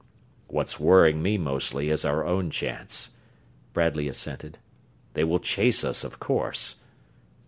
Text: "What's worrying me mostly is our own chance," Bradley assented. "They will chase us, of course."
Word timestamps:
"What's 0.47 0.79
worrying 0.79 1.21
me 1.21 1.37
mostly 1.37 1.91
is 1.91 2.03
our 2.03 2.25
own 2.25 2.49
chance," 2.49 3.11
Bradley 3.71 4.07
assented. 4.07 4.57
"They 5.13 5.23
will 5.23 5.37
chase 5.37 5.83
us, 5.83 6.03
of 6.03 6.19
course." 6.19 6.77